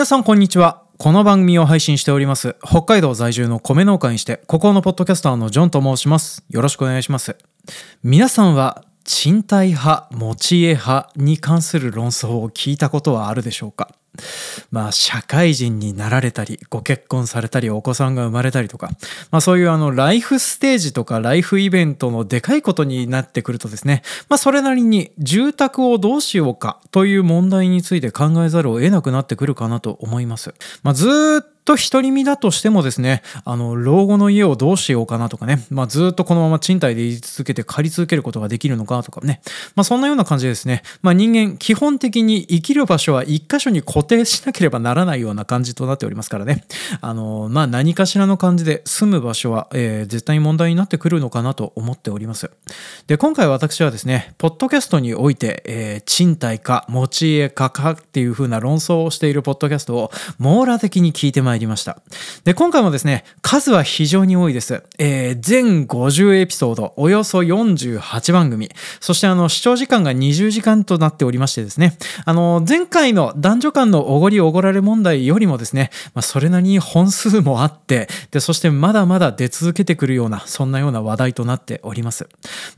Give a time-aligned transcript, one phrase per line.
[0.00, 0.84] 皆さんこんにちは。
[0.96, 6.42] この番組を配信しております、北海道在住の米農家にして、ここのポッドキャスターのジョンと申します。
[6.48, 7.36] よろしくお願いします。
[8.02, 13.90] 皆さんは、賃貸派、持ち家派に関する論争を聞いたことはあるでしょうか？
[14.70, 18.90] まあ、社会人になられたり、ご結婚されたり、お子さんが生まれたりとか、
[19.30, 30.54] まあそういうあの、ライフステージとかライフイベントのでかいことになってくるとですね、まあそれなりに住宅をどうしようかという問題について考えざるを得なくなってくるかなと思います。
[30.82, 39.40] まあずーっと独り身だとしてもですね、あの、老後の家をどうしようかなとかね、まあずっとこのまま賃貸で言い続けて借り続けることができるのかとかね、
[39.74, 46.64] まあそんなような感じでですね、まあ人間基本的に生きる場所は一箇所に固定しなければならないような感じとなっておりますからね、
[47.00, 52.50] あの、まあ何かしらの感じで住む場所は、えー絶対に問題になってくるのかなと思っております。
[53.06, 62.02] で、今回私はですね、ポッドキャストにおいて、えー賃貸か持ち家かかっていう風な論争をしているポッドキャストを網羅的に聞いてまいりりました。
[62.44, 64.82] で、今回もですね、数は非常に多いです。
[64.98, 82.28] えー全50エピソード、およそ48番組、そしてあの、視聴時間が20時間となっておりましてですね、あの、前回の男女間のおごりおごられ問題よりもですね、まあ、それなりに本数もあって、で、そしてまだまだ出続けてくるような、そんなような話題となっております。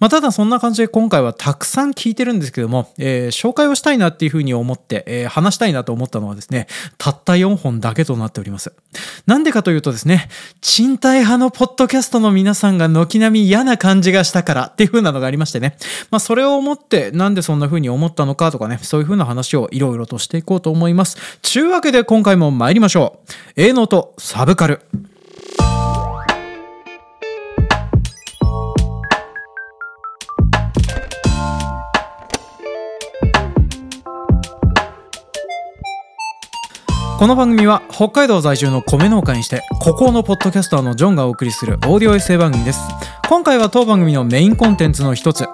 [0.01, 6.67] まあ、ただそんな感じで今回はたくさん聞いてるんですけども、えー紹介をしたいなっていうふうに思って、えー話したいなと思ったのはですね、
[6.99, 8.62] たった4本だけとなっております。
[9.27, 10.29] なんでかというとですね、
[10.61, 15.77] 賃貸派のポッドキャストの皆さんが軒並み嫌な感じがしたからっていう風なのがありましてね。
[16.11, 21.17] まあそれを思ってなんでそんな風に思ったのかとかね、そういう風な話をいろいろとしていこうと思います。
[21.43, 23.21] ちゅうわけで今回も参りましょ
[23.57, 23.61] う。
[23.61, 24.83] 営農とサブカル。
[37.23, 42.81] この番組は北海道在住の米農家にして孤高のポッドキャスターのジョンがお送りするオーディオエッセイ番組です。
[43.29, 45.47] 今回は当番組のメインコンテンツの一つ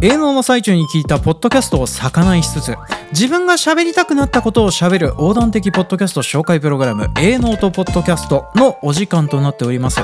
[0.00, 2.76] 営農の最中に聞いたポッドキャストを魚にしつつ
[3.10, 9.98] 自分が喋りたくなったことを喋る横断的ポッドキャスト紹介プログラム営農とポッドキャストのお時間となっております。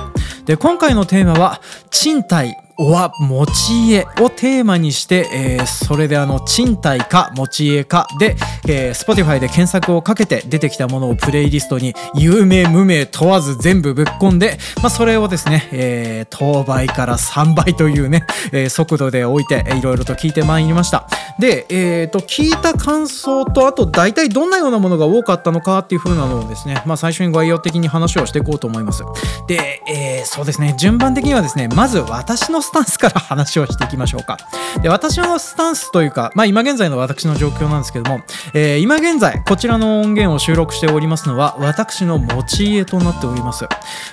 [0.45, 1.61] で今回のテーマは
[1.91, 2.57] 賃貸。
[2.79, 8.37] は持ち家をテーマにして、えーそれであの賃貸か持ち家かで、
[8.69, 21.09] えー Spotify で検索をかけて出てきたものをプレイリストに有名無名問わず全部ぶっ込んで、まあ、それをですね、えー当倍から3倍というね、えー速度で置いていろいろと聞いてまいりました。
[21.39, 29.03] で、えー、と聞いた感想とあと大体どんなようなものが多かったのかっていう風なのをですね、まあ、最初に概要的に話をしていこうと思います。
[29.47, 30.75] で、えーそうですね。
[30.79, 34.39] 順番的にはですねまず私のスタンスから話をしていきましょうか。
[34.83, 38.23] で私のスタンスというか、まあ、今現在の私の状況なんですけども、
[38.55, 43.67] えー今現在こちらの音源を収録しておりますのは私の持ち家となっております、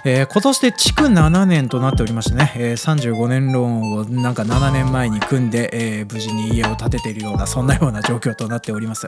[0.03, 9.07] えー今年で築7年となっておりましてね、えー35年ローンをなんか7年前に組んで、えー無事に家を建てているようなそんなような状況となっております。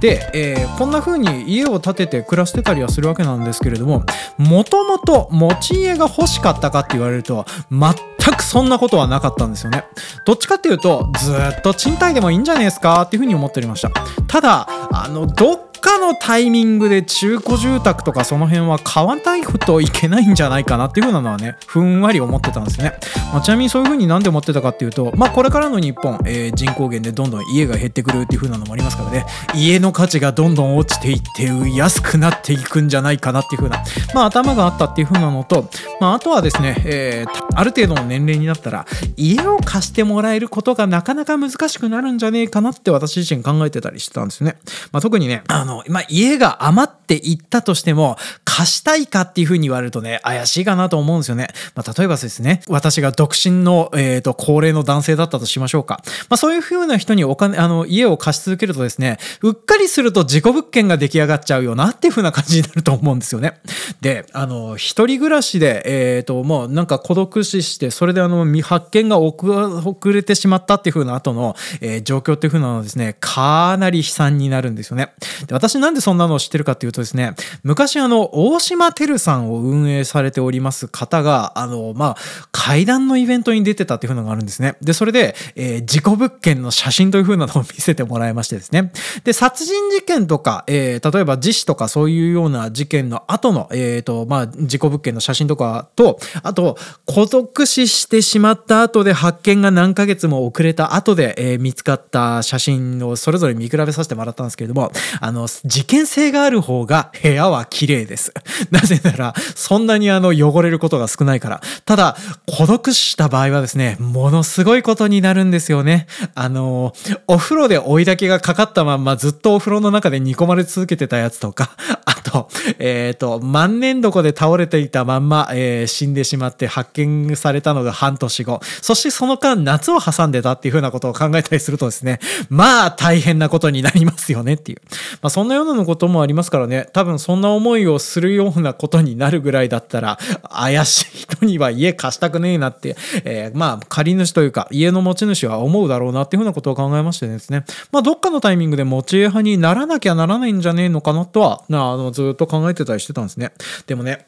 [0.00, 4.04] で、えーこんな風に家を建てて暮らしてたりはするわけなんですけれども
[4.36, 9.84] もともと持ち家が欲しかったかって言われると全くそんなことはなかったんですよね。
[10.24, 13.02] どっちかっていうとずっと賃貸でもいいんじゃないですか？
[13.02, 13.90] っていうふうに思っておりました。
[14.26, 22.94] ただあのどっかのタイミングで中古住宅とかその辺は買わないといけないんじゃないかなっていう風なのはねふんわり思ってたんですね、
[23.32, 33.84] まあ、ちなみにそういう風になんで思ってたかっていうとまあこれからの日本、えー人口減でどんどん家が減ってくるっていう風なのもありますからね家の価値がどんどん落ちていって安くなっていくんじゃないかなっていう風な
[34.14, 44.58] まあ頭があったっていう風なのとまああとはですね、えーある程度の年齢になったら家を貸してもらえることがなかなか難しくなるんじゃねえかなって私自身考えてたりしてたんですよね。
[44.92, 51.48] まあ、特にね、あの、まあ、家が余っていったとしても、貸したいかっていうふうに言われるとね、怪しいかなと思うんですよね。
[51.76, 56.02] まあ、例えばですね、私が独身の、えっ、と、高齢の男性だったとしましょうか。
[56.28, 63.60] まあ、そういうふうな人にお金、あの、家を貸し続けるとですね、うっかりすると自己物件が出来上がっちゃうよなっていうふうな感じになると思うんですよね。
[64.00, 75.12] で、あの、一人暮らしで、えっ、と、もうなんか孤独死して、それであの、未発見が遅れてしまったっていう風な後の、えー状況っていう風なのはですね、かなり悲惨になるんですよね。
[75.46, 77.34] で私なんでそんなのを知ってるかっていうとですね、
[77.64, 82.16] 昔あの、大島てるさんを運営されております方が、あの、まあ、
[82.52, 84.76] 階段のイベントに出てたっていうのがあるんですね。
[84.80, 88.92] で、それで、えー、事故物件の写真という風なのを見せてもらいましてですね。
[89.24, 108.32] で、殺人事件とか、えー、例えば自死とかそういうような事件の後の、えっ、ー、と、まあ、事故物件の写真とかと、あと、孤独死してしまった後で発見が何ヶ月も遅れた後で、えー、見つかった写真をそれぞれ見比べさせてもらったんですけれども、あの、事件性がある方が部屋は綺麗です。
[108.70, 111.60] なぜなら、そんなにあの、汚れることが少ないから。
[111.84, 112.16] ただ、
[112.46, 116.06] 孤独死した場合はですね、ものすごいことになるんですよね。
[116.34, 116.92] あの、
[117.26, 121.70] お風呂で追いだけがかかったまんまずっとお風呂の中で煮込まれ続けてたやつとか、
[122.04, 122.48] あ と、
[122.78, 128.60] えっ、ー、と、万年床で倒れていたまんま、えー、死んでしまって発見されたのが半年後。
[128.82, 134.78] そしてその間夏を挟んでたっていう風なことを考えたりするとですね、まあ大変なことになりますよねっていう。
[135.22, 140.18] まあそんなようなこともありますからね、多分そんな思いをするようなことになるぐらいだったら、
[140.50, 153.52] 怪しい人には家貸したくねえなって、えー、まあ借り主というか家の持ち主は思うだろうなっていう風なことを考えましてですね、まあどっかのタイミングで持ち家派にならなきゃならないんじゃねえのかなとは、あのずっと考えてたりしてたんですね。
[153.86, 154.26] でもね、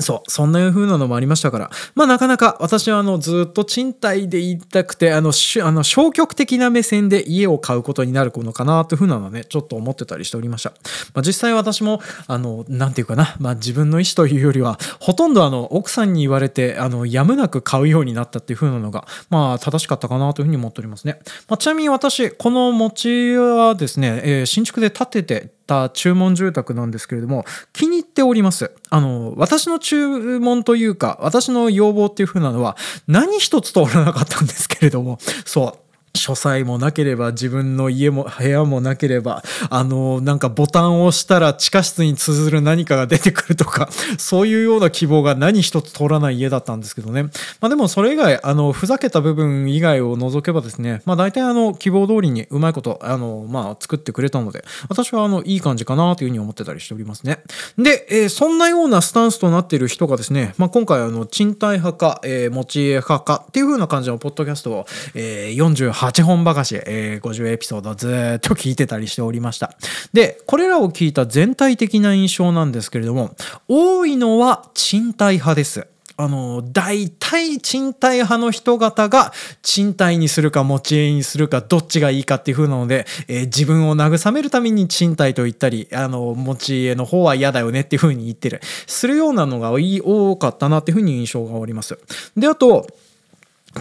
[0.00, 1.70] そう、そんな風なのもありましたから。
[1.94, 10.70] まあなかなか私はあのずっと賃貸で言いたくて、あの、あの消極的な目線で家を買うことになるのかなという風なのはね、ちょっと思ってたりしておりました。
[11.14, 21.20] まあ実際私も、あの、なんていうかな、まあ自分の意思というよりは、ほとんどあの、奥さんに言われて、あの、やむなく買うようになったっていう風なのが、まあ正しかったかなというふうに思っておりますね。
[21.48, 28.70] まあちなみに私、この持ちはですね、えー、新築で建ててった注文住宅なんですけれども気に入っております。
[28.88, 32.76] あの私の注文というか私の要望っていう風なのは
[33.08, 35.85] 何一つ通らなかったんですけれどもそう
[36.16, 47.24] 書斎もなければ自分の家も部屋もなければあのなんかボタンを押したら地下室に通ずる何かが出てくるとかそういうような希望が何一つ通らない家だったんですけどね。
[47.60, 57.38] まあでもそれ以外あのふざけた部分以外を除けばですねまあ大体あの希望通りにうまいことあのまあ作ってくれたので私はあのいい感じかなというふうに思ってたりしておりますね。
[57.78, 69.76] で、えー、そんなようなスタンスとなっている人がですね、まあ、今回あの賃貸派か、えー、持ち家派かっていう風な感じのポッドキャストを、えー、48 8本ばかし、えー、50エピソードずっと聞いてたりしておりました。
[70.12, 73.34] で、これらを聞いた全体的な印象なんですけれども、
[73.68, 75.86] 多いのは賃貸派です。
[76.18, 79.32] あの、大体賃貸派の人方が
[79.62, 91.98] 賃貸にするか持ち家にするかどっちがいいかっていう風なので、えー、自分を慰めるために賃貸と言ったり、あの、持ち家の方は嫌だよねっていう風に言ってる、するようなのが多かったなっていう風に印象がおります。
[92.34, 92.86] で、あと、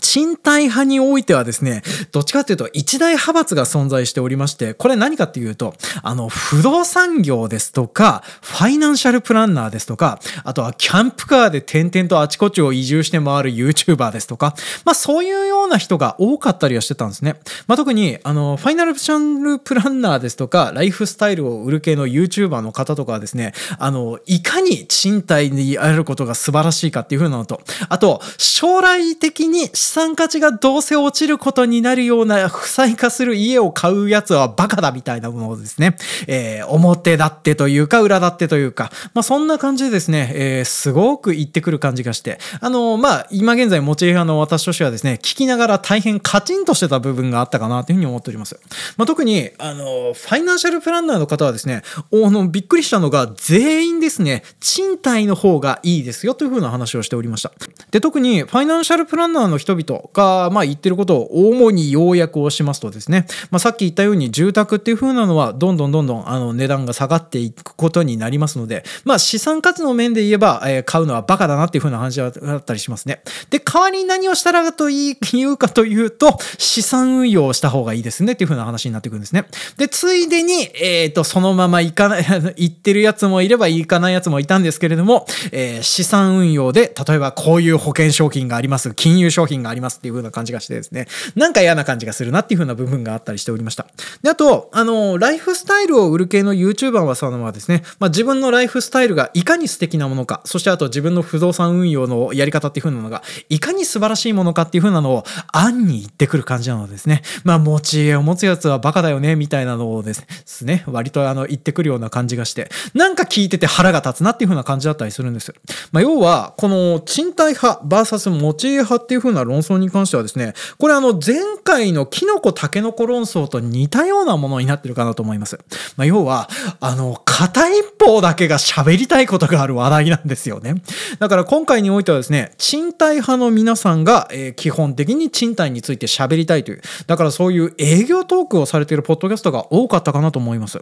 [0.01, 17.36] 賃貸派においてはですね、どっちかっていうと一大派閥が存在しておりまして、これ何かっていうと、あの、不動産業ですとか、ファイナンシャルプランナーですとか、あとはキャンプカーで点々とあちこちを移住して回る YouTuber ですとか、まあそういうような人が多かったりはしてたんですね。
[17.68, 35.96] まあ特に、あの、ファイナルシャルプランナーですとか、ライフスタイルを売る系の YouTuber の方とかはですね、あの、いかに賃貸にあることが素晴らしいかっていう風なのと、あと、将来的に資産価値がどうせ落ちることになるような負債化する家を買うやつはバカだみたいなものですね、
[36.28, 48.60] えー、表だってというか裏だってというか、まあそんな感じでですね、えー、すごく言ってくる感じがして、あの、まあ今現在持ち家派の私としてはですね、聞きながら大変カチンとしてた部分があったかなというふうに思っております。
[48.98, 57.52] まあ特に、あの、ファイナンシャルプランナーの方はですね、おのびっくりしたのが全員ですね、賃貸の方がいいですよというふうな話をしておりました。
[57.92, 73.21] で、特にファイナンシャルプランナーの人々が、まあ、言ってることを主に要約をしますとですね、まあ、さっき言ったように住宅っていう風なのはどんどんどんどんあの値段が下がっていくことになりますので、まあ、資産価値の面で言えば、えー、買うのはバカだなっていう風な話だったりしますね。
[73.50, 75.16] で、代わりに何をしたらと言
[75.52, 79.45] うかというと、資産運用をした方がいいですねっていう風な話になってくるんですね。
[79.78, 93.88] で、ついでに、えっ、ー、と、そのまま行かない、 行ってるやつもいれば行かないやつもいたんですけれども、えー、資産運用で、例えばこういう保険商品があります、金融商品がありますっていう風な感じがしてですね、なんか嫌な感じがするなっていう風な部分があったりしておりました。
[94.22, 107.22] で、あと、あの、ライフスタイルを売る系の YouTuber はそのままですね、まあ、自分のライフスタイルがいかに素敵なものか、そしてあと自分の不動産運用のやり方っていう風なのが、いかに素晴らしいものかっていう風なのを暗に言ってくる感じなのですね。
[107.44, 115.54] まあ、持ち家を持つやつはバカだよね、みたいなのをですね、割とあの、言ってくるような感じがして、なんか聞いてて腹が立つなっていう風な感じだったりするんです。
[115.92, 125.59] まあ、要は、この賃貸派 VS 持ち家派っていう風な論争に関してはですね、これあの前回のキノコタケノコ論争と似たようなものになってるかなと思います。
[125.95, 126.49] まあ、要は、
[126.80, 130.75] あの、片一方だけが喋りたいことがある話題なんですよね。
[131.19, 140.81] だから今回においてはですね、賃貸派の皆さんが、えー、基本的に賃貸について喋りたいという、だからそういう営業トークをされているポッドキャストが多かったかなと思います。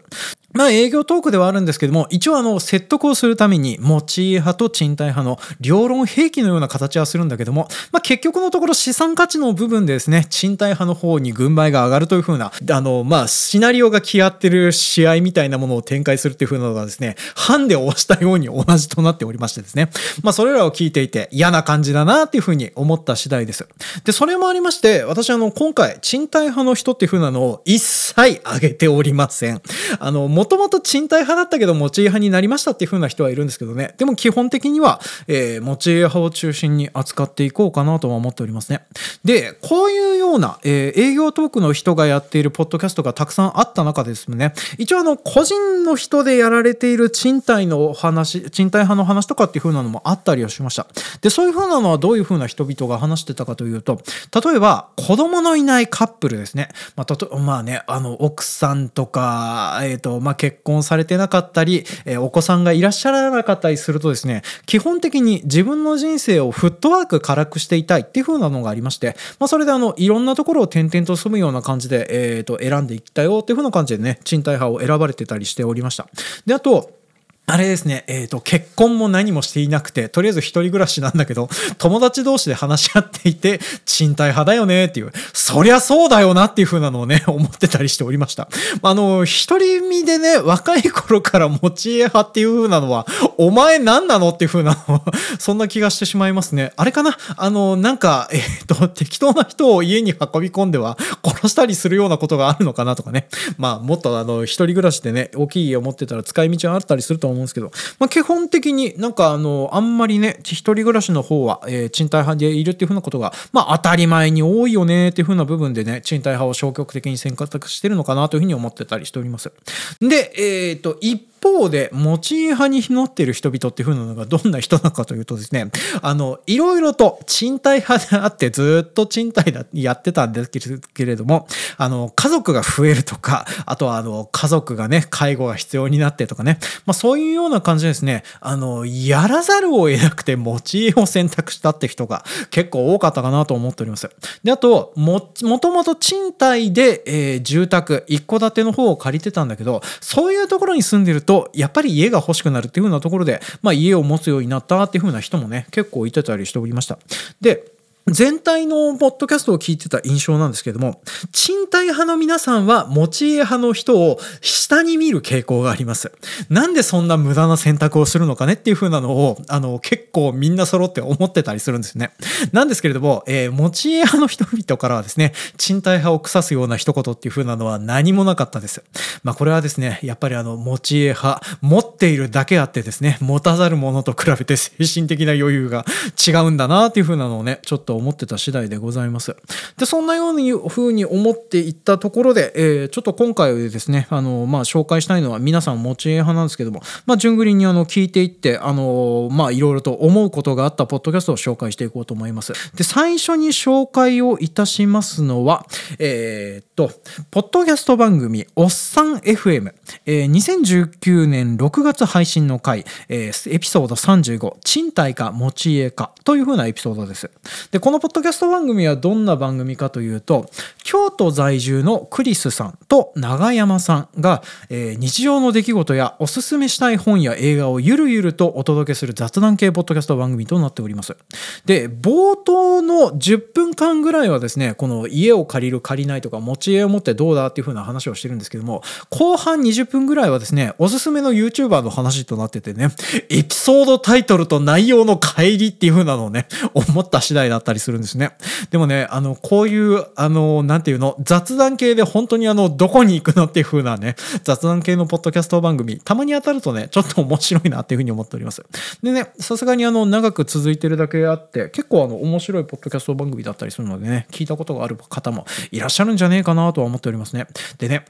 [0.54, 19.90] まあ営業トークではあるんですけども、一応あの説得をするために持ち家派と賃貸派の両論兵器のような形はするんだけども、まあ結局のところ資産価値の部分でですね、賃貸派の方に軍配が上がるというふうな、あの、まあシナリオが気合ってる試合みたいなものを展開するっていうふうなのがですね、ハンデを押したように同じとなっておりましてですね、
[20.22, 23.68] まあそれらを聞いていて嫌な感じだなっていうふうに思った次第です。
[24.04, 29.64] で、それもありまして、私あの今回賃貸派の人っていうふうなのを一切挙げておりません。
[30.00, 33.96] あの、もともと賃貸派だったけど持ち家派になりましたっていう風な人はいるんですけどね。
[33.98, 38.86] でも基本的には、えー、持ち家派を中心に扱っていこうかなとは思っておりますね。
[39.24, 44.54] で、こういうような、えー、営業トークの人がやっているポッドキャストがたくさんあった中ですね。
[44.78, 50.88] 一応あの、個人の人でやられている賃貸の話、賃貸派の話とかっていう風なのもあったりはしました。
[51.22, 54.00] で、そういう風なのはどういう風な人々が話してたかというと、
[54.44, 56.70] 例えば子供のいないカップルですね。
[56.96, 76.08] まあ、とまあね、あの、奥さんとか、えっ、ー、と、まあ、結婚されてなかったり、えー、お子さんがいらっしゃらなかったりするとですね、基本的に自分の人生をフットワーク軽くしていたいっていう風なのがありまして、まあ、それであの、いろんなところを転々と住むような感じで、えっ、ー、と、選んでいったよっていう風な感じでね、賃貸派を選ばれてたりしておりました。
[76.46, 77.03] で、あと、
[77.46, 88.48] あれですね、えっ、ー、と、結婚も何もしていなくて、とりあえず一人暮らしなんだけど、友達同士で話し合っていて、賃貸派だよねっていう、そりゃそうだよなっていう風なのをね、思ってたりしておりました。
[88.82, 93.06] あの、一人身でね、若い頃から持ち家派っていう風なのは、
[93.38, 95.04] お前何なのっていう風なの
[95.38, 96.72] そんな気がしてしまいますね。
[96.78, 97.18] あれかな？
[97.36, 103.28] あの、なんか、えっ、ー、と、適当な人を家に運び込んでは、殺したりするようなことがあるのかなとかね。
[103.58, 119.52] まあ、もっとあの、一人暮らしでね、大きい家を持ってたら使い道はあったりすると思思うんですけど、まあ、基本的になんかあの、あんまりね、一人暮らしの方は、えー、賃貸派でいるっていうふうなことが、まあ当たり前に多いよねっていうふうな部分でね、賃貸派を消極的に選択してるのかなというふうに思ってたりしております。
[120.00, 125.70] で、えっ、ー、と、一方で、持ち家派になっている人々っていう風なのがどんな人なのかというとですね、
[126.02, 130.50] あの、いろいろと賃貸派であってずっと賃貸だやってたんです
[130.94, 131.48] けれども、
[131.78, 144.10] あの、家族が増えるとか、あとはあの、家族がね、介護が必要になってとかね、まあそういうような感じですね、あの、やらざるを得なくて持ち家を選択したって人が結構多かったかなと思っております。
[144.44, 157.00] で、あと、も、もともと賃貸で、えー、住宅、一戸建ての方を借りてたんだけど、そういうところに住んでると、と、やっぱり家が欲しくなるっていう風なところで、まあ家を持つようになったっていう風な人もね、結構いてたりしておりました。
[157.42, 157.73] で、
[158.08, 166.12] 全体のポッドキャストを聞いてた印象なんですけれども、賃貸派の皆さんは持ち家派の人を下に見る傾向があります。
[166.50, 172.12] なんでそんな無駄な選択をするのかねっていう風なのを、あの、結構みんな揃って思ってたりするんですね。
[172.52, 178.84] なんですけれども、えー、持ち家派の人々からはですね、賃貸派を腐すような一言っていう風なのは何もなかったです。
[179.24, 185.86] まあこれはですね、やっぱりあの、持ち家派、持っているだけあってですね、持たざる者と比べて精神的な余裕が
[186.28, 189.36] 違うんだなっていう風なのをね、ちょっとと思ってた次第でございます。
[189.78, 202.54] で、そんなように風に思っていったところで、えー、ちょっと今回ですね、あの、まあ、紹介したいのは皆さん持ち家派なんですけども、まあ、順繰りにあの、聞いていって、あの、まあ、いろいろと思うことがあったポッドキャストを紹介していこうと思います。
[202.76, 205.68] で、最初に紹介をいたしますのは、
[206.00, 206.90] えー、っと、
[207.30, 209.72] ポッドキャスト番組、おっさん FM、
[210.08, 217.30] えー、2019年6月配信の回、えー、エピソード35、賃貸か持ち家かというふうなエピソードです。
[217.72, 220.50] で、このポッドキャスト番組はどんな番組かというと、
[220.86, 231.18] 京都在住のクリスさんと長山さんが、えー、日常の出来事やおすすめしたい本や映画をゆるゆるとお届けする雑談系ポッドキャスト番組となっております。
[231.66, 242.92] で、冒頭の10分間ぐらいはですね、この家を借りる借りないとか持ち家を持ってどうだっていう風な話をしてるんですけども、後半20分ぐらいはですね、おすすめの YouTuber の話となっててね、
[243.30, 248.32] エピソードタイトルと内容の乖離っていう風なのをね、思った次第だったりりするんですね。
[248.70, 258.64] でもね、あの、こういう、あの、なんていうの、雑談系で本当にあの、どこに行くのっていう風なね、雑談系のポッドキャスト番組、たまに当たるとね、ちょっと面白いなっていう風に思っております。
[259.02, 267.48] でね、さすがにあの、長く続いてるだけあって、結構あの、面白いポッドキャスト番組だったりするのでね、聞いたことがある方もいらっしゃるんじゃねえかなとは思っておりますね。
[267.78, 268.06] でね、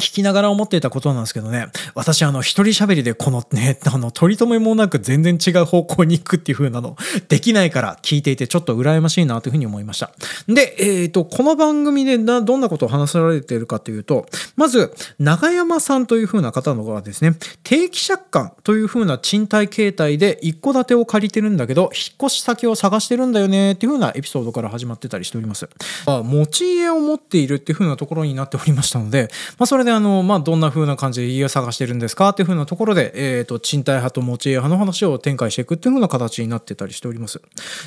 [0.00, 6.96] 聞きながら思っていたことなんですけどね、私あの一人喋りでこのね、あの取り留めもなく全然違う方向に行くっていう風なの
[7.28, 10.10] できないから聞いていてちょっと羨ましいなというふうに思いました。
[10.48, 14.26] で、えっ、ー、と、この番組でなどんなことを話されているかというと、
[14.56, 25.68] まず、長山さんという風な方のがですね、定期借款という風な賃貸形態で一戸建てを借りてるんだけど、引っ越し先を探してるんだよねっていう風なエピソードから始まってたりしております。
[26.06, 29.28] あ持ち家を持っているっていう風なところになっておりましたので、
[29.58, 37.42] まあ、それでであの、まあ、どんな風な感じで家を探してるんですかっていう風なところで、えっ、ー、と、賃貸派と持ち家派の話を展開していくっていう風な形になってたりしております。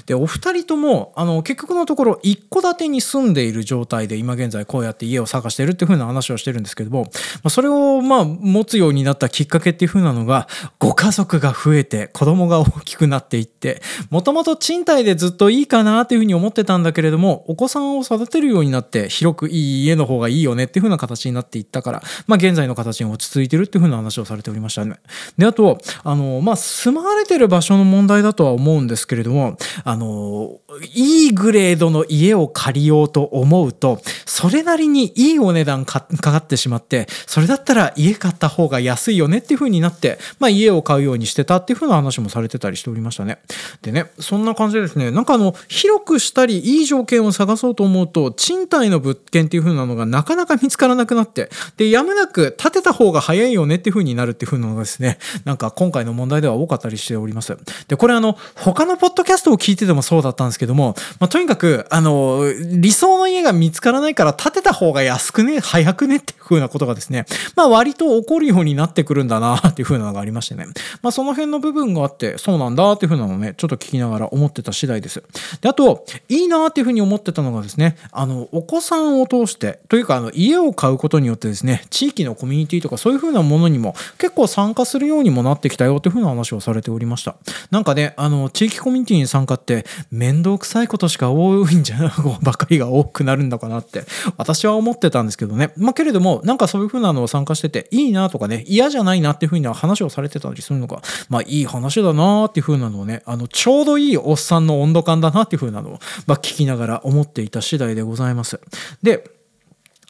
[0.06, 7.10] で、お二人とも、あの、結局のところ、一戸建てに住んでいる状態で、今現在こうやって家を探してるっていう風な話をしてるんですけども、ま
[7.46, 21.93] あ、それを、まあ、持つようになったきっかけっていう風なのが、ご家族が増えて、子供が大きくなっていって、もともと賃貸でずっといいかなっていう風に思ってたんだけれども、お子さんを育てるようになって、広くいい家の方がいいよねっていう風な形になっていったから、
[22.28, 24.96] まあ、現在の形に落ち着いてるっていう風な話をされておりましたね。
[25.38, 30.58] で、あと、あの、まあ、住まわれてる場所の問題だとは思うんですけれども、あの、
[30.94, 43.40] いいグレードの家を借りようと思うと、それなりにいいお値段かかってしまって、それだったら家買った方が安いよねっていう風になって、まあ、家を買うようにしてたっていう風な話もされてたりしておりましたね。
[43.82, 57.58] でね、そんな感じでですね、なんかあの、広くしたり、いい条件を探そうと思うと、賃貸の物件っていう風なのがなかなか見つからなくなって、で、やむなく建てた方が早いよねっていう風になるっていう風なのがですね、なんか今回の問題では多かったりしております。
[57.88, 67.25] で、これあの、他のポッドキャストを聞いててもそうだったんですけども、まあ、とにかく、あの、理想の家が見つからないから建てた方が安くね、早くねっていう風なことがですね、
[67.56, 70.68] まあ割と起こるようになってくるんだなっていう風なのがありましてね。
[71.01, 75.24] まあその辺の部分があって、そうなんだっていう風なのをね、ちょっと聞きながら思ってた次第です。
[75.62, 87.36] で、あと、いいなっていう風に思ってたのがですね、あの、お子さんを通して、というかあの、家を買うことによってですね、ね地域のコミュニティとかそういう風なものにも結構参加するようにもなってきたよっていう風な話をされておりました。
[87.72, 94.03] なんかね、あの、地域コミュニティに参加って面倒くさいことしか多いんじゃないばかりが多くなるんだかなって
[94.38, 95.74] 私は思ってたんですけどね。
[95.77, 108.60] まあけれども、なんかそういう風なのを参加してていいなとかね、嫌じゃないなっていう風な話をされてたりするのが、まあいい話だなっていう風なのをね、あの、ちょうどいいおっさんの温度感だなっていう風なのを、まあ聞きながら思っていた次第でございます。
[109.01, 109.43] で、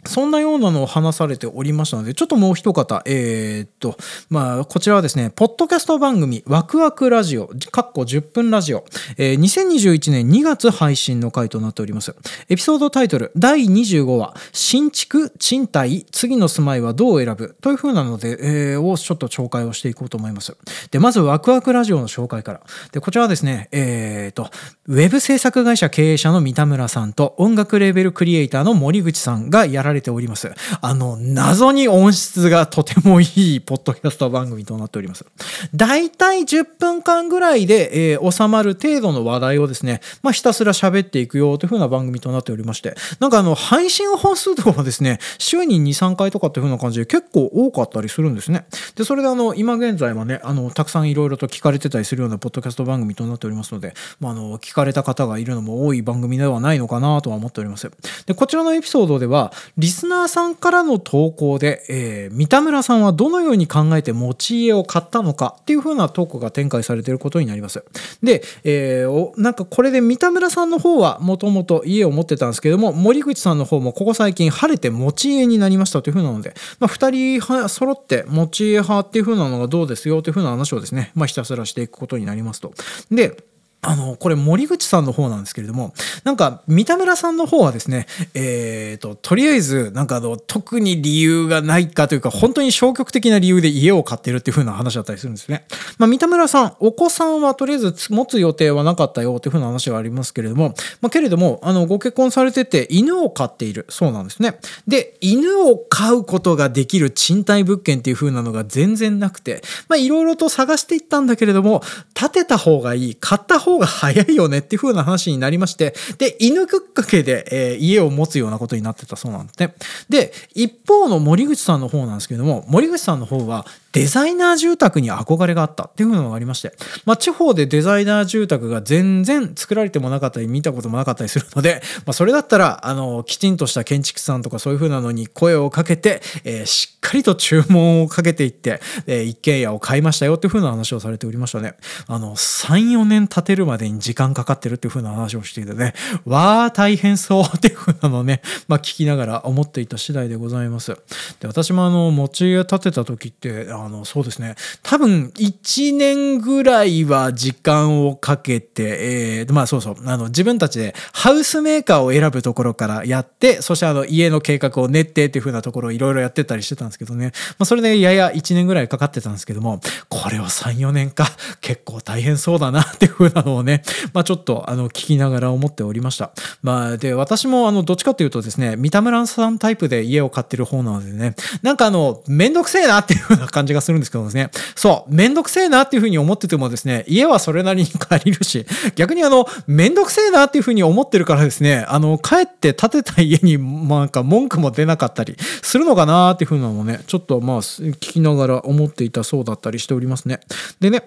[0.05, 3.97] そんなようなのを話されておりましたので、ちょっともう一方、えー、っと、
[4.29, 8.85] まあ、こちらはですね、ポッドキャスト番組、ワクワクラジオ、かっこ10分ラジオ、
[9.17, 12.15] えー、2021年2月配信の回となっております。
[12.49, 17.55] エピソードタイトル、第25話、新築、賃貸、次の住まいはどう選ぶ？
[17.61, 18.37] という風なので、
[18.73, 20.55] えー、をちょっと紹介をしていこうと思います。
[20.91, 22.61] で、まず、ワクワクラジオの紹介から。
[22.91, 24.49] で、こちらはですね、えー、っと、
[24.87, 30.51] ウェブ制作会社経営者の三田村さんと、音楽レーベルクリエイターの森口さんがやられております。
[30.81, 35.25] あの、謎に音質がとてもいいポッドキャスト番組となっております。
[35.73, 48.65] だいたい10分間ぐらいで、えー、収まる程度の話題をですね、まあ、ひたすら喋っていくよという風な番組となっておりまして、なんかあの、配信本数とかはですね、週に2、3回とかっていう風な感じで結構多かったりするんですね。
[48.95, 57.91] で、それであの、今現在はね、あの、たくさんいろいろと聞かれてたりするようなポッドキャスト番組となっておりますので、まあ、あの、聞かれた方がいるのも多い番組ではないのかなとは思っております。
[58.25, 67.83] で、こちらのエピソードでは、リスナーさんからの投稿で、えー、三田村さんはどのように考えて持ち家を買ったのかっていう風なトークが展開されていることになります。
[68.23, 82.73] で、えー、なんかこれで三田村さんの方はもともと家を持ってたんですけども、森口さんの方もここ最近晴れて持ち家になりましたという風なので、まあ、2人揃って持ち家派っていう風なのがどうですよという風な話をですね、まあ、ひたすらしていくことになりますと。
[83.11, 83.35] で、
[83.83, 85.93] あの、これ森口さんの方なんですけれども、
[86.23, 95.65] なんか三田村さんの方はですね、えっ、ー、と、とりあえず、なんかあの、特に理由がないかというか、本当に消極的な理由で家を買ってるっていう風な話だったりするんですね。
[95.97, 104.59] まあ、三田村さん、お子さんはとりあえず持つ予定はなかったよっていう風な話はありますけれども、まあ、けれども、あの、ご結婚されてて犬を飼っているそうなんですね。
[104.87, 111.81] で、犬を飼うことができる賃貸物件っていう風なのが全然なくて、まあ、いろいろと探していったんだけれども、
[112.13, 119.73] 建てた方がいい、買った方が方が早いよねっていう風な話になりまして、で、犬くっかけで、えー、家を持つようなことになってたそうなんですね。
[120.09, 126.73] で、一方の森口さんの方なんですけども、森口さんの方はデザイナー住宅に憧れがあったっていうのがありまして、
[127.05, 141.75] まあ、地方でデザイナー住宅が全然作られてもなかったり見たこともなかったりするので、まあ、それだったらあのきちんとした建築さんとかそういう風なのに声をかけて、えー、しっかりと注文をかけていって、えー、一軒家を買いましたよっていう風な話をされておりましたね。
[142.07, 145.93] あの34年建てるまでに時間かかってるっていう風な話をしていてね
[146.25, 150.97] わあ大変そうっていう風なのをね、 まあ、聞きながら思っていた次第でございます。
[151.39, 154.55] で私もあの持ち家建てた時ってあのそうですね。
[154.81, 159.95] 多分1年ぐらいは時間をかけて、えー、まあそうそう。
[160.05, 171.27] あの自分たちでハウスメーカーを選ぶところからやってそしてあの家の計画を練ってっていう風なところをいろいろやってたりしてたんですけどね、まあ、それでやや1年ぐらいかかってたんですけどもこれを34年か。
[171.61, 176.31] 結構大変そうだなっていう風なのをね、まあ、ちょっとあの聞きながら思っておりました。
[176.61, 184.49] まあ、で私もあのどっちかっていうとですね三田村さんタイプで家を買ってる方なのでねなんかあのめんどくせえなっていう風な感じがするんですけどですね。
[184.75, 193.57] そうめんどくせえなっていう風に思っててもですね家はそれなりに借りるし 逆にあのめんどくせえなっていう風に思ってるからですねあの帰って建てた家に
[193.87, 200.39] なんか文句も出なかったりするのかなっていう風なのもねちょっとまあ聞きながら思っていたそうだったりしておりますね。
[200.79, 201.03] でね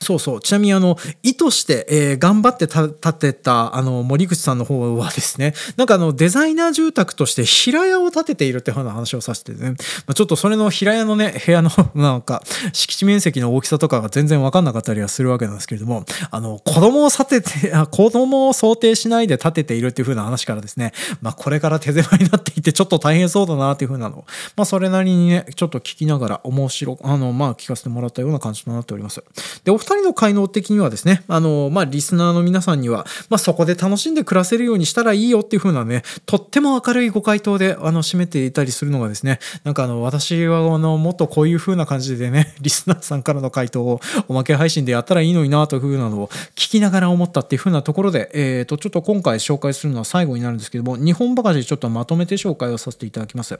[0.00, 0.40] そうそう。
[0.40, 9.76] ちなみに、あの、意図して、えー、頑張って建てた、あの、森口さんの方はですね、なんかあの、デザイナー住宅として平屋を建てているっていう話をさせてね、ま
[10.08, 24.24] あ、ちょっとそれの平屋のね、部屋の、 なんか、敷地面積の大きさとかが全然わかんなかったりはするわけなんですけれども、あの、子供を建てて、子供を想定しないで建てているっていう風な話からですね、まあ、これから手狭になっていて、ちょっと大変そうだなっていう風なの、
[24.56, 29.22] まあ、それなりにね、ちょっと聞きながら面白、あの、まあ、聞かせてもらったような感じとなっております。
[29.64, 53.58] で、人の才能的にはですね、あの、まあ、リスナーの皆さんには、まあ、そこで楽しんで暮らせるようにしたらいいよっていう風なね、とっても明るいご回答で、あの、締めていたりするのがですね、なんかあの、私は、あの、もっとこういう風な感じでね、 リスナーさんからの回答をおまけ配信でやったらいいのになという風なのを聞きながら思ったっていう風なところで、えっ、ー、と、ちょっと今回紹介するのは最後になるんですけども、日本ばかりちょっとまとめて紹介をさせていただきます。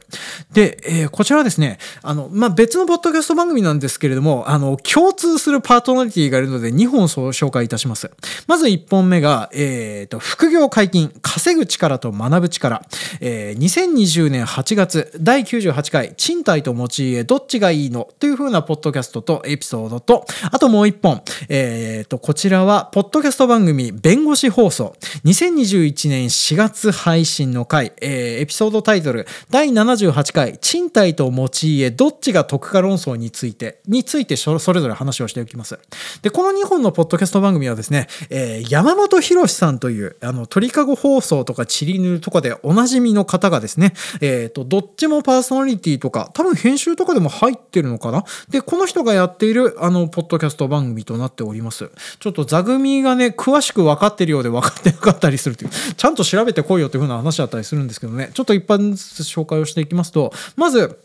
[0.52, 8.10] で、えー、こちらはですね、あの、まあ、別のポッドキャスト番組なんですけれども、あの、共通するパートナリティがいるので、2本紹介いたします。
[8.46, 12.82] まず1本目が、え、ー、と、副業解禁、稼ぐ力と学ぶ力。
[13.20, 18.08] えー、2020年8月、第98回、賃貸と持ち家、どっちがいいの？
[18.18, 24.96] という風なポッドキャストとエピソードと、あともう1本、え、ー、と、こちらは、ポッドキャスト番組、弁護士放送。
[25.24, 35.78] 2021年4月配信の回、えー、エピソードタイトル、第78回、賃貸と持ち家、どっちが得か論争について、についてそれぞれ話をしておきます。
[36.22, 48.24] で、この2本のポッドキャスト番組はですね、えー、山本博さんという、あの、鳥かご放送とかチリヌとかでおなじみの方がですね、えっ、ー、と、どっちもパーソナリティとか、多分編集とかでも入ってるのかな？
[48.48, 51.90] で、この人がやっている、あの、ポッドキャスト番組となっております。
[52.18, 60.98] ちょっと座組がね、詳しく分かってるようで分かってなかったりするという、ちゃんと調べてこいよっていう風な話だったりするんですけどね、ちょっと一般ずつ紹介をしていきますと、まず、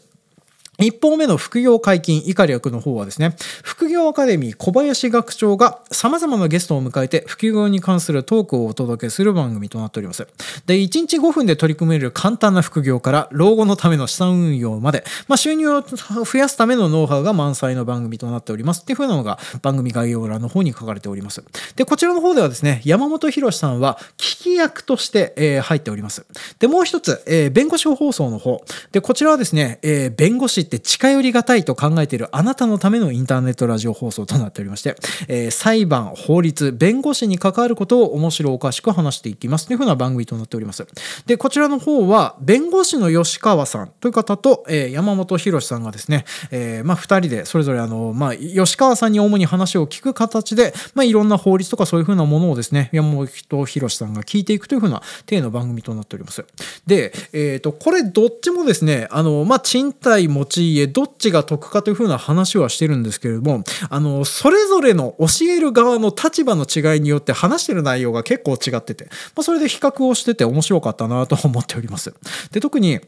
[0.86, 10.28] 一方目の副業解禁以下略の方はですね、副業アカデミー小林学長が様々なゲストを迎えて副業に関するトークをお届けする番組となっております。
[10.66, 21.44] で、1日5分で取り組める簡単な副業から老後のための資産運用まで、まあ、収入を増やすためのノウハウが満載の番組となっておりますっていう風なのが番組概要欄の方に書かれております。
[21.76, 26.26] で、こちらの方ではですね、山本博さんは聞き役として、えー、入っております。
[26.60, 28.64] で、もう一つ、えー、弁護士放送の方。
[28.92, 34.96] で、こちらはですね、えー、弁護士って近寄りがたいと考えているあなたのためのインターネットラジオ放送となっておりまして、
[35.28, 40.88] えー、裁判、法律、弁護士に関わることを面白おかしく話していきますというふうな番組となっております。
[41.26, 53.28] で、こちらの方は、弁護士の吉川さんという方と、えー、山本博さんがですね、えー、まあ、二人でそれぞれあの、まあ、吉川さんに主に話を聞く形で、まあ、いろんな法律とかそういうふうなものをですね、山本
[53.66, 56.46] 博さんが聞いていくというふうな体の番組となっております。
[56.88, 72.14] で、えっ、ー、と、これどっちもですね、あの、まあ、賃貸持ち家、どっちが得かというふうな話はしてるんですけれども、あの、それぞれの教える側の立場の違いによって話してる内容が結構違ってて、まあ、それで比較をしてて面白かったなと思っております。
[72.52, 73.00] で、特に、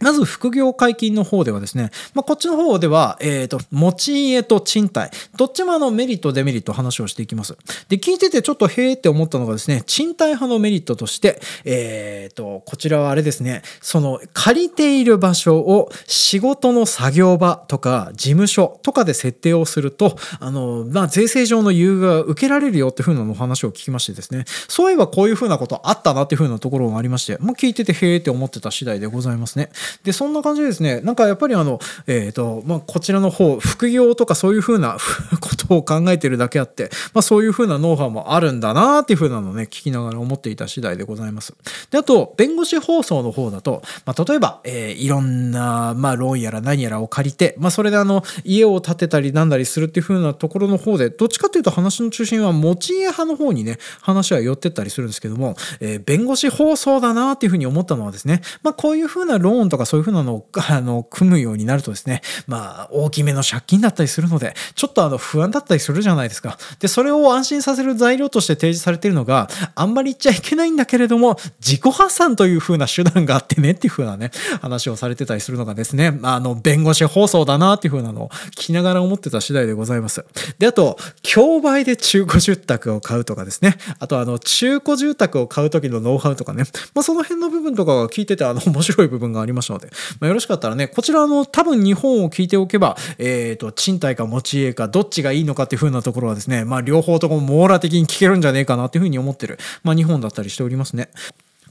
[0.00, 7.56] まず副業解禁の方ではですね、まあ、こっちの方では、えっ、ー、と、持ち家と賃貸、どっちもあのメリット、デメリット話をしていきます。
[7.88, 29.70] で、聞いててちょっとへーって思ったのがですね、賃貸派のメリットとして、えっ、ー、と、こちらはあれですね、その借りている場所を仕事の作業場とか事務所とかで設定をすると、あの、まあ、税制上の優遇が受けられるよっていうふうなお話を聞きましてですね、そういえばこういうふうなことあったなっていうふうなところがありまして、もう聞いててへーって思ってた次第でございますね。
[30.04, 34.96] で、そんな感じでですね、なんかやっぱりあの、えっ、と、まあ、こちらの方、副業とかそういうふうな
[35.40, 41.54] こを考えてるだけあって、まあ、そういうふうなノウハウもあるんだなっていうふうなのをね、聞きながら思っていた次第でございます。
[41.90, 66.58] で、あと、弁護士放送の方だと、まあ、例えば、えー、いろんな、まあ、ローンやら何やらを借りて、まあ、それであの、家を建てたりなんだりするっていうふうなところの方で、どっちかっていうと話の中心は持ち家派の方にね、話は寄ってったりするんですけども、えー、弁護士放送だなっていうふうに思ったのはですね、まあ、こういうふうなローンとかそういうふうなのを、あの、組むようになるとですね、まあ、大きめの借金だったりするので、ちょっとあの、不安だったったりするじゃないですか。
[66.78, 80.24] で、それを安心させる材料として提示されているのが、あんまり言っちゃいけないんだけれども、自己破産という風な手段があってねっていう風なね、話をされてたりするのがですね、あの、弁護士放送だなっていう風なのを聞きながら思ってた次第でございます。
[80.58, 89.88] で、あと、競売で中古住宅を買うとかですね、あとあの、中古住宅を買う時のノウハウとかね、まあ、その辺の部分とかが聞いてて、あの、面白い部分がありましたので、
[90.20, 101.10] まあ、よろしかったらね、こちらの多分日本を聞いておけば、えっ、ー、と、賃貸か持ち家かどっちがいいいのかっていう風なところはですね、まあ、両方とも網羅的に聞けるんじゃねえかなっていう風に思ってる、まあ、日本だったりしておりますね。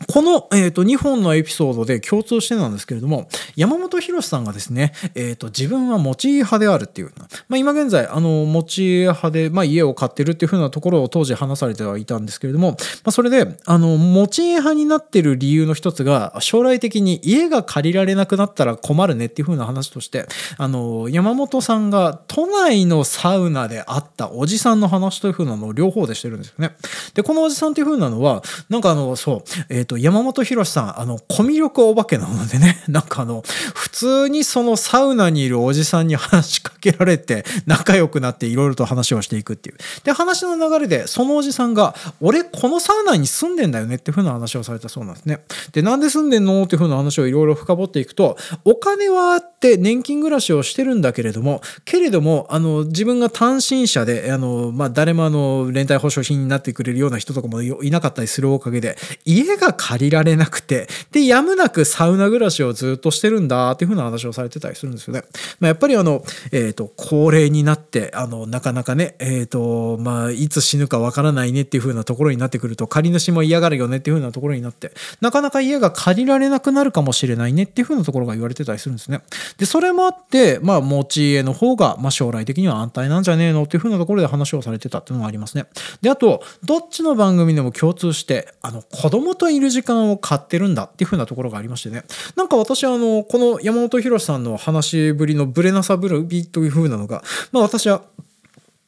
[0.08, 7.12] この、えーと、2本のエピソードで共通してなんですけれども山本博さんがですね、えーと、自分は持ち家派であるっていう、
[7.48, 20.26] まあ、今現在あの持ち家派で、まあ、家を買ってるっていうふうなところを当時話されてはいたんですけれども、まあ、それであの持ち家派になってる理由の一つが将来的に家が借りられなくなったら困るねっていうふうな話として
[20.58, 26.76] あの山本さんが都内のサウナで会ったおじさんの話というふうなのを両方でしてるんですよね。
[27.14, 33.44] でこのおじさんっていうふうなのはなんかあのそう、えーとと山本博さん、あの、コミュ力お化けなのでね、 なんかあの、
[33.76, 39.78] 普通にそのサウナにいるおじさんに話しかけられて、仲良くなっていろいろと話をしていくっていう。
[40.04, 45.42] で、話の流れで、そのおじさんが、俺、このサウナに住んでんだよねっていう風な話をされたそうなんですね。
[45.74, 46.64] で、なんで住んでんの？
[46.64, 65.24] っていう風な話をいろいろ深掘っていくと、お金はあって年金暮らしをしてるんだけれども、けれども、あの、自分が単身者で、あの、まあ、誰もあの、連帯保証品になってくれるような人とかもいなかったりするおかげで、家が借りられなくて、で、やむなくサウナ暮らしをずっとしてるんだっていう風な話をされてたりするんですよね。
[65.60, 79.22] まあ、やっぱりあの、えっ、ー、と、高齢になって、あの、なかなかね、えっ、ー、と、まあ、いつ死ぬかわからないねっていう風なところになってくると、借り主も嫌がるよねっていう風なところになって、なかなか家が借りられなくなるかもしれないねっていう風なところが言われてたりするんですね。
[79.58, 85.66] で、それもあって、まあ、持ち家の方が、まあ、将来的には安泰なんじゃねえのっていう風なところで話をされてたっていうのがありますね。
[86.02, 92.04] で、あと、どっちの番組でも共通して、あの、子供といる時間を買ってるんだっていう風なところがありましてね。
[92.36, 98.04] なんか私はあの、この山本博さんの話しぶりのブレなさぶりという風なのが、まあ私は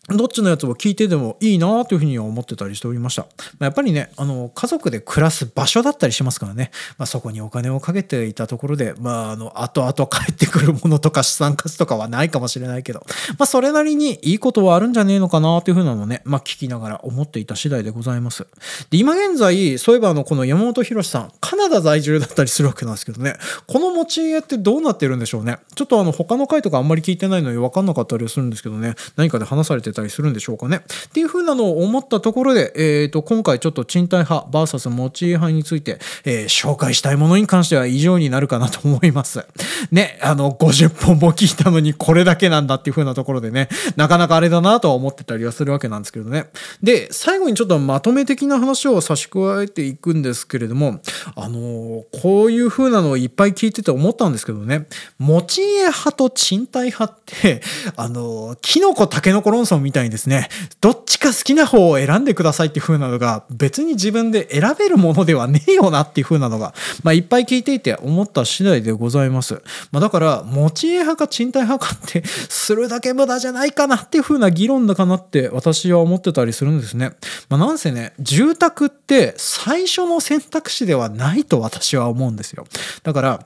[0.10, 3.22] どっちのやつを聞いてでもいいなというふうに思ってたりしておりました。
[3.22, 3.28] ま
[3.62, 13.06] あ、やっぱりね、あの、家族で暮らす場所だったりしますからね、まあ、そこにお金をかけていたところで、まあ、あの、後々帰ってくるものとか資産価値とかはないかもしれないけど、
[13.40, 18.46] まあ、それなりにいいことはあるんじゃねえのかなというふうなのね、まあ、聞きながら思っていた次第でございます。
[18.90, 23.38] で、今現在、そういえばあの、この山本博さん、カナダ在住だったりするわけなんですけどね、
[23.68, 25.60] この持ち家ってどうなってるんでしょうね。
[25.76, 30.78] ちょっとあの、他の回とかあんまり聞いてないのに分かんなかったりするんですけどね、何かで話されてたりするんでしょうかね。
[30.78, 39.46] っていう風なのを思ったところで、えー、と今回ちょっと賃貸派 VS 持ち家派について、えー、紹介したいものに関しては以上になるかなと思います。
[39.92, 46.48] ね、あの50本も聞いたのにこれだけなんだっていう風なところでね、なかなかあれだなとは思ってたりはするわけなんですけどね。
[46.82, 51.00] で、最後にちょっとまとめ的な話を差し加えていくんですけれども、
[51.36, 54.88] あのこういう風なのをいっぱい聞いてて思ったんですけどね、
[55.20, 57.62] 持ち家派と賃貸派って、
[57.96, 60.50] あのキノコタケノコ論争みたいにですね、
[60.82, 69.62] どっちか好きな方を選んでくださいっていう風なのが別に自分で選べるものではねえよなっていう風なのが、まあ、いっぱい聞いていて思った次第でございます。
[69.92, 77.12] まあ、だから持ち家派か賃貸派かってするだけ無駄じゃないかなっていう風な議論だかなって私は思ってたりするんですね。
[77.50, 82.66] まあ、なんせね住宅って最初の選択肢ではないと私は思うんですよ。
[83.04, 83.46] だから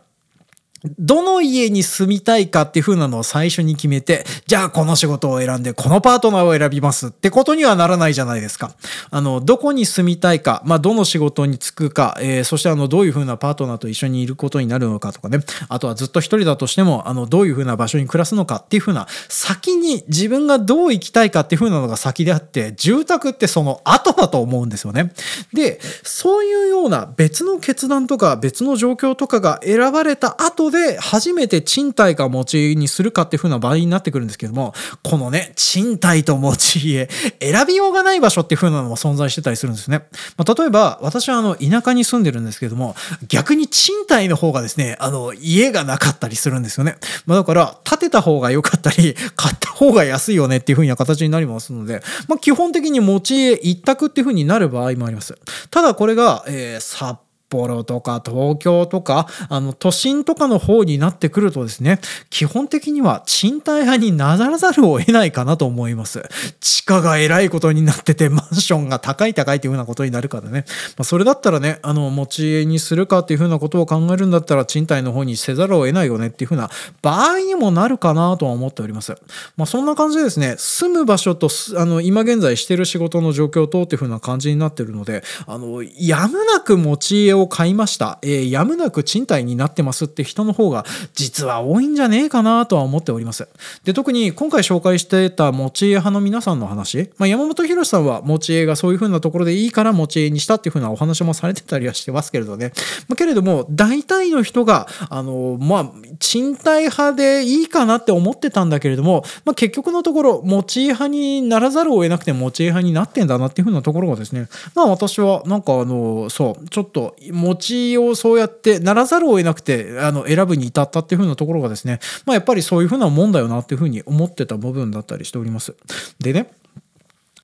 [1.00, 8.72] どの家に住みたいかっていう風なのを最初に決めて、じゃあこの仕事を選んで、このパートナーを選びますってことにはならないじゃないですか。
[9.10, 15.40] あの、どこに住みたいか、まあ、どの仕事に就くか、えー、そしてあの、どういう風なパートナーと一緒にいることになるのかとかね。
[15.70, 25.12] あとはずっと一人だとしても、あの、どういう風な場所に暮らすのかっていう風な、先に自分がどう生きたいかっていう風なのが先であって、住宅ってその後だと思うんですよね。
[25.54, 37.10] で、そういうような別の決断とか別の状況とかが選ばれた後ことで初めて賃貸か持ち家にするかっていう風な場合になってくるんですけども、このね、賃貸と持ち家、
[37.42, 40.08] 選びようがない場所っていう風なのも存在してたりするんですね。
[40.36, 42.96] まあ、例えば、私はあの、田舎に住んでるんですけども、
[43.30, 46.98] 逆に賃貸の方がですね、あの、家がなかったりするんですよね。
[47.26, 55.38] まあ、だから、建てた方が良かったり、 買った方が安いよねっていう風な形になりますので、まあ、基本的に持ち家一択っていう風になる場合もあります。
[55.72, 57.18] ただこれが、えー、札
[57.50, 66.24] 幌とか東京とか、あの、都心とかの方になってくるとですね、基本的には賃貸派にならざるを得ないかなと思います。
[66.60, 70.66] 地価が偉いことになってて、マンションが高い高いっていう風なことになるからね。
[70.98, 76.70] まあ、それだったらね、あの、持ち家にするかっていう風なことを考えるんだったら、賃貸の方にせざるを得ないよねっていう風な
[77.02, 79.16] 場合にもなるかなとは思っております。
[79.56, 88.20] まあ、そんな感じでですね、住む場所と、あの、今現在してる仕事の状況とっていう風な感じになってるので、あの、やむなく持ち家をを買いました。
[88.22, 93.48] えー、やむなく賃貸になってますって人の方が実は多いんじゃねえかなとは思っております。
[93.84, 102.74] で、特に今回紹介してた持ち家派の皆さんの話、まあ、山本博さんは持ち家がそういう風なところでいいから持ち家にしたっていう風なお話もされてたりはしてますけれどね。
[103.08, 125.76] まあ、けれども、大体の人が、あの、まあ、賃貸派でいいかなって思ってたんだけれども、まあ、結局のところ、持ち家派にならざるを得なくて持ち家派になってんだなっていう風なところがですね、まあ私はなんかあの、そう、ちょっと持ちをそうやってならざるを得なくて、あの、選ぶに至ったっていう風なところがですね、まあやっぱりそういう風なもんだよなっていう風に思ってた部分だったりしております。
[126.20, 126.52] でね、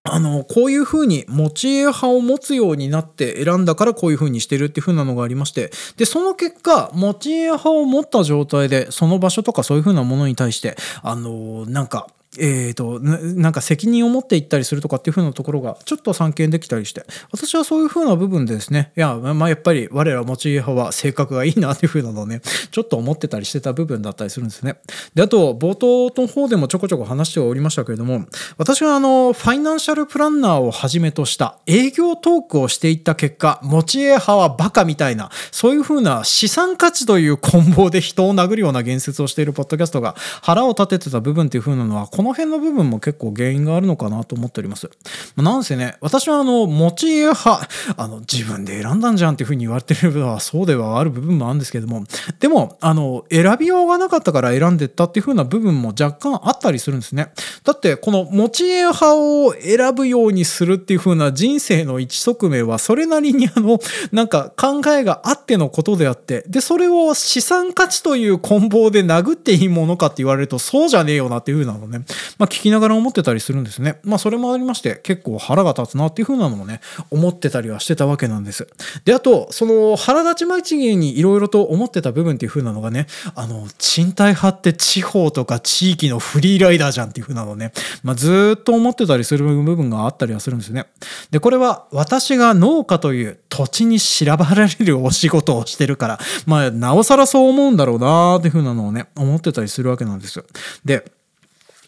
[0.06, 12.08] あの、こういうふうに持ち家派を持つようになって選んだからこういうふうにしてるっていうふうなのがありまして、で、その結果、持ち家派を持った状態で、その場所とかそういうふうなものに対して、あの、なんか、
[12.39, 17.06] えーと、なんか責任を持っていったりするとかっていう風なところがちょっと散見できたりして。
[17.32, 18.91] 私はそういう風な部分でですね。
[18.96, 22.41] いや、まあ、やっぱり我ら持ち家派は性格がいいなっていう風なのをね
[22.72, 24.78] ちょっと思ってたりしてた部分だったりするんですね。
[25.13, 28.26] であと冒頭の方でもちょこちょこ話しておりましたけれども
[28.58, 44.89] 私はあのファイナンシャルプランナーをはじめとした営業トークをしていった結果持ち家派はバカみたいなそういう風な資産価値という棍棒で人を殴るような言説をしているポッドキャストが腹を立ててた部分っていう風なのはここの辺の部分も結構原因があるのかなと思っております。
[45.36, 52.05] なんせね、私はあの、持ち家派、あの、自分で選んだんじゃんっていうふうに言われてる部分はそうではある部分もあるんですけども、
[52.39, 57.33] でも、あの、選びようがなかったから選んでったっていうふうな部分も若干あったりするんですね。
[57.65, 63.79] だって、この持ち家派を選ぶようにするっていうふうな人生の一側面は、それなりにあの、
[64.13, 72.05] なんか考えがあってのことであって、で、それを資産価値という棍棒で殴っていいものかって言われると、そうじゃねえよなっていうふうなのね、
[72.38, 73.99] まあ、聞きながら思ってたりするんですね。
[74.04, 78.67] まあそれもありまして結構腹が立つなっていう風なのもね思ってたりはしてたわけなんです。
[79.06, 87.71] であとその腹立ちまちげにいろいろと思ってた部分っていう風なのがねあの賃貸派って地方とか地域のフリーライダーじゃんっていう風なのね、
[88.04, 90.86] まあ、ずっと思ってたりする部分があったりはするんですね。
[91.32, 100.45] でこれは私が農家という土地に調べられるお仕事をしてるからまあなおさらそう思うんだろうなーっていう風なのをね思ってたりするわけなんですよ。
[100.86, 101.06] で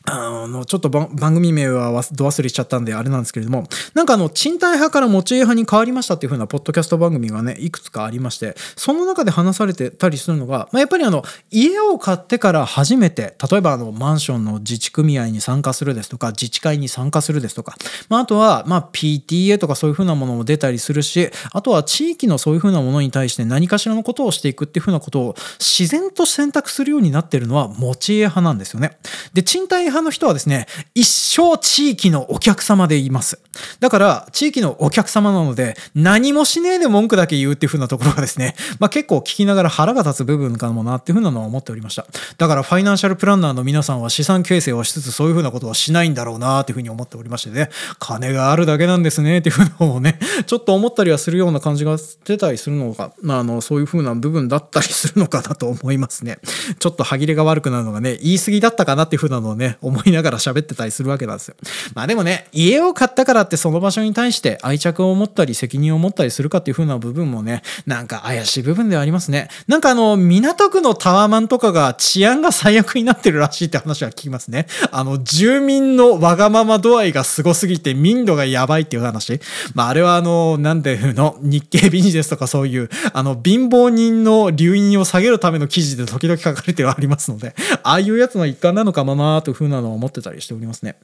[0.05, 17.75] あの、ちょっと番組名はど忘れしちゃったんであれなんですけれども、なんかあの、賃貸派から持ち家派に変わりましたっていう風なポッドキャスト番組がね、いくつかありまして、その中で話されてたりするのが、まあ、やっぱりあの、家を買ってから初めて、例えばあの、マンションの自治組合に参加するですとか、自治会に参加するですとか、
[18.09, 28.97] まあ、あとは、まあ、PTA とかそういう風なものも出たりするし、あとは地域のそういう風なものに対して何かしらのことをしていくっていう風なことを自然と選択するようになってるのは持ち家派なんですよね。
[29.33, 33.39] で、賃貸派の人はですね、一生地域のお客様でいます。
[33.79, 42.05] だから、地域のお客様なので、何もしねえで文句だけ言うっていう風なところがですね、 まあ結構聞きながら腹が立つ部分かもなっていう風なのは思っておりました。
[42.37, 56.39] だから、ファイナンシャルプランナーの皆さんは資産形成をしつつそういう風なことはしないんだろうなっていう風に思っておりましてね、金があるだけなんですねっていう風なのをね、 ちょっと思ったりはするような感じが出たりするのが、まあ、あの、そういう風な部分だったりするのかなと思いますね。
[56.79, 61.55] ちょっと歯切れが悪くなるのがね、言い過ぎだったかなっていう風なのをね、思いながら喋ってたりするわけなんですよ。
[61.93, 69.49] まあでもね、家を買ったからってその場所に対して愛着を持ったり責任を持ったりするかっていう風な部分もね、なんか怪しい部分ではありますね。
[69.67, 74.67] なんかあの、港区のタワマンとかが治安が最悪になってるらしいって話は聞きますね。
[74.91, 79.39] あの、住民のわがまま度合いがすすぎて民度がやばいっていう話。
[79.73, 90.95] まああれはあの、なんていうの、日経ビジネスとかそういう、あの、貧乏人の留飲を下げるための記事で時々書かれてはありますので、ああいうやつの一環なのかもなーという風ななのを思ってたりしておりますね。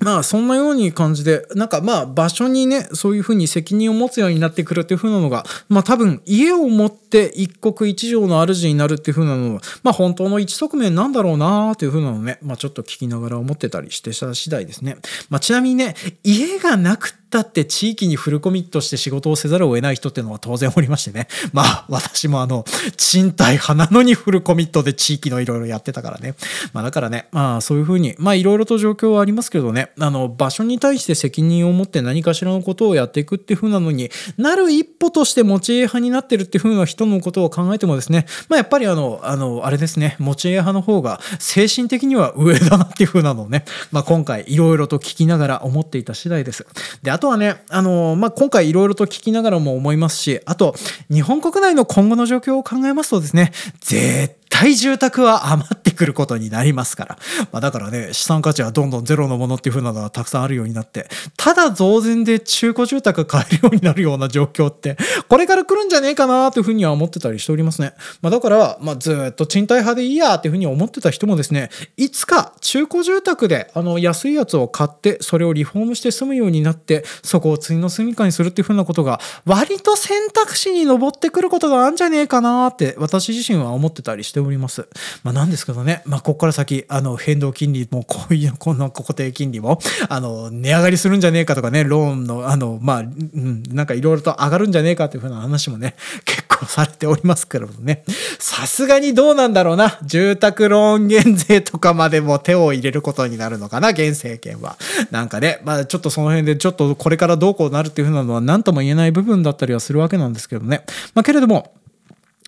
[0.00, 14.98] まあそんなように感じで、なんかまあ場所にね、そういうふうに責任を持つようになってくるっていうふうなのが、まあ多分家を持って一国一城の主になるっていうふうなのは、まあ本当の一側面なんだろうなーっていうふうなのね、まあちょっと聞きながら思ってたりしてた次第ですね。
[15.30, 21.28] まあちなみにね、家がなくったって地域にフルコミットして仕事をせざるを得ない人っていうのは当然おりましてね。
[21.52, 22.64] まあ私もあの、
[22.96, 26.34] 賃貸派なのにフルコミットで地域のいろいろやってたからね。
[26.72, 46.66] まあだからね、まあそういうふうに、まあいろいろと状況はありますけどね、あの場所に対して責任を持って何かしらのことをやっていくっていう風なのになる一歩として持ち家派になってるっていう風な人のことを考えてもですね、まあ、やっぱりあの、あの、あれですね、持ち家派の方が精神的には上だなっていう風なのをね、まあ、今回いろいろと聞きながら思っていた次第です。
[47.02, 50.76] で、あとはね、あの、まあ、今回いろいろと聞きながらも思いますし、あと、
[51.10, 57.18] 日本国内の今後の状況を考えますとですね、絶対住宅は余ってくることになりますから。
[57.52, 64.96] まあ、だからね、資産価値はどんどんゼロのものっていう風なのがたくさんあるようになって、ただ増税で中古住宅買えるようになるような状況って、
[65.28, 67.92] これから来るんじゃねえかなというふうには思ってたりしておりますね。
[68.22, 84.88] まあ、だから、まあ、ずっと賃貸派でいいやっていうふうに思ってた人もですね、いつか中古住宅であの安いやつを買って、それをリフォームして住むようになって、そこを次の住みかにするっていうふうなことが、割と選択肢に上ってくることがあるんじゃねえかなって私自身は思ってたりしてております。
[85.24, 98.04] まあ、なんですけどね、まあ、ここから先、あの、変動金利も、こういう、この固定金利も、あの、値上がりするんじゃねえかとかね、ローンの、あの、まあ、うん、なんかいろいろと上がるんじゃねえかっていうふうな話もね、結構されておりますけどもね、
[98.38, 104.76] さすがにどうなんだろうな、住宅ローン減税とかまでも手を入れることになるのかな、現政権は。
[105.10, 110.84] なんかね、まあ、ちょっとその辺で、ちょっとこれからどうこうなるっていうふうなのは何とも言えない部分だったりはするわけなんですけどね。
[111.14, 111.72] まあ、けれども、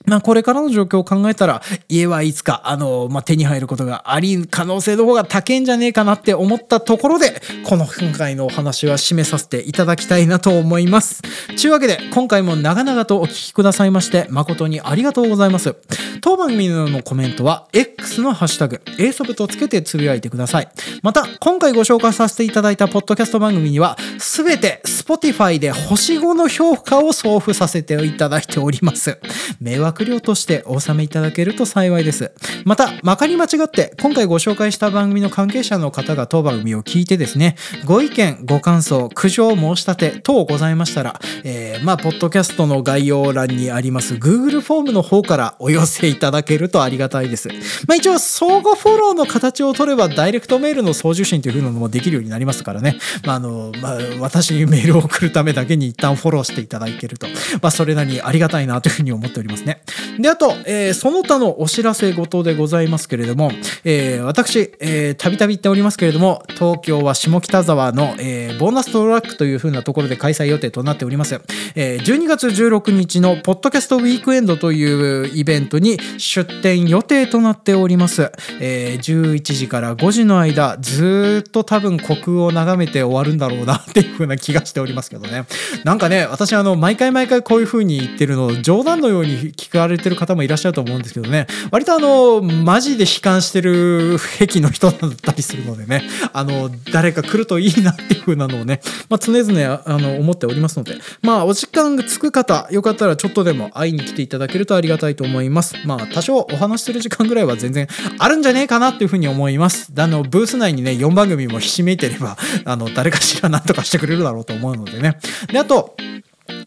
[0.07, 11.23] まあ、これからの状況を考えたら、家はいつか、あの、まあ、手に入ることがあり、可能性の方が高いんじゃねえかなって思ったところで、この今回のお話は締めさせていただきたいなと思います。
[11.57, 15.77] ちゅうわけで、今回も長々とお聞きくださいまして、誠にありがとうございます。
[16.23, 20.69] 当番組のコメントは、X のハッシュタグ、A ソブとつけてつぶやいてください。
[21.03, 24.81] また、今回ご紹介させていただいたポッドキャスト番組には、すべて
[25.11, 29.19] Spotify で星5の評価を送付させていただいております。
[29.61, 32.33] 迷惑料としてお納めいただけると幸いです。
[32.65, 47.49] また、まかり間違って今回ご紹介した番組の関係者の方が当番組を聞いてですね、ご意見、ご感想、苦情、申し立て等ございましたら、えー、まあ、ポッドキャストの概要欄にあります Google フォームの方からお寄せいただけるとありがたいです。
[47.89, 52.99] まあ、一応、相互フォローの形を取ればダイレクトメールの送受信という風なのもできるようになりますからね。
[53.27, 57.27] まあ、あの、まあ、私にメールを送るためだけに一旦フォローしていただけると、
[57.63, 59.83] まあ、それなりにありがたいなというふうに思っておりますね。
[60.19, 63.53] で、あと、えー、その他のお知らせ事でございますけれども、
[63.85, 71.41] えー、私、えー、たびたび言っておりますけれども、東京は下北沢の、えー、ボーナストラックという風なところで開催予定となっております。
[71.75, 78.31] えー、12月16日のポッドキャストウィークエンドというイベントに出展予定となっております。
[78.61, 85.47] えー、11時から5時の間、ずっと多分虚空を眺めて終わるんだろうなっていう風な気がしておりますりますけどね。
[85.85, 91.47] なんかね、私あの、毎回毎回こういう風に言ってるのを冗談のように聞かれてる方もいらっしゃると思うんですけどね。
[91.71, 96.03] 割とあのマジで悲観してる癖の人だったりするのでね。
[96.33, 100.99] あの誰か来るといいなっていう風なのをね、まあ、常々あの思っておりますので。
[101.23, 105.77] まあお時間がつく方よかったらちょっとでも会いに来ていただけるとありがたいと思います。
[105.85, 107.89] まあ多少お話しする時間ぐらいは全然
[108.19, 109.93] あるんじゃねえかなっていう風に思います。
[109.97, 115.19] あのブース内にね4番組もひしめいてればあの誰かしら何とかしてくれるだろうと思思うのでね。
[115.53, 115.97] であと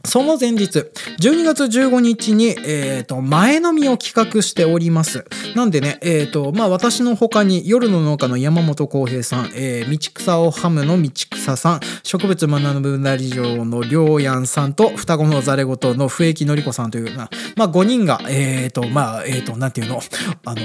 [0.05, 0.79] その前日、
[1.21, 5.23] 12月15日に、えっ、ー、と、前飲みを企画しております。
[5.55, 20.01] なんでね、えっ、ー、と、まあ、私の他に、夜の農家の山本浩平さん、えー、道草をハムの道草さん、植物学ぶなり城のりょうやんさんと、双子のざれ言の笛木のりこさんというな、まあ、5人が、えっ、ー、と、まあ、えっ、と、なんていうの、
[20.43, 20.61] あの、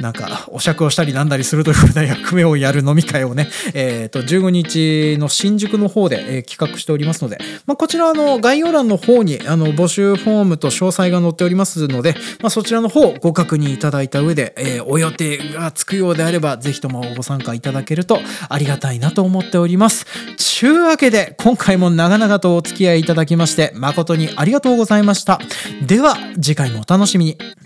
[0.00, 20.06] なんか、お酌をしたりなんだりするというふうな役目をやる飲み会をね、えっ、と、15日の新宿の方で、え企画しておりますので、まあ、こちらあの概要欄の方にあの募集フォームと詳細が載っておりますので、まあ、そちらの方ご確認いただいた上で、えー、お予定がつくようであれば、ぜひともご参加いただけるとありがたいなと思っております。
[20.36, 25.40] ちゅうわけで、今回も長々とお付き合いいただきまして、誠にありがとうございました。
[25.86, 27.65] では、次回もお楽しみに。